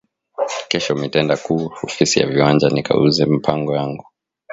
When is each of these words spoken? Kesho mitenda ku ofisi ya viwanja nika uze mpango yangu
Kesho 0.69 0.93
mitenda 1.01 1.35
ku 1.45 1.53
ofisi 1.87 2.15
ya 2.19 2.27
viwanja 2.31 2.67
nika 2.69 2.91
uze 3.05 3.23
mpango 3.35 3.71
yangu 3.79 4.05